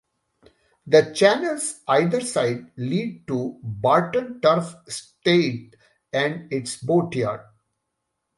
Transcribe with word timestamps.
The 0.87 1.13
channels 1.13 1.81
either 1.87 2.21
side 2.21 2.71
lead 2.75 3.27
to 3.27 3.59
Barton 3.61 4.41
Turf 4.41 4.73
staithe 4.89 5.75
and 6.11 6.51
its 6.51 6.77
boatyard. 6.77 7.41